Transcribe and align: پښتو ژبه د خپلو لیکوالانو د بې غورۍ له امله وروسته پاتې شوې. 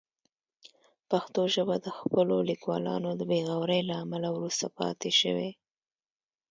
پښتو 1.09 1.41
ژبه 1.55 1.75
د 1.85 1.87
خپلو 1.99 2.35
لیکوالانو 2.49 3.09
د 3.19 3.21
بې 3.29 3.39
غورۍ 3.51 3.81
له 3.89 3.95
امله 4.03 4.29
وروسته 4.31 4.65
پاتې 4.79 5.09
شوې. 5.19 5.49